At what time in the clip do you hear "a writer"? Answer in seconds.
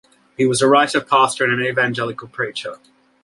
0.63-0.99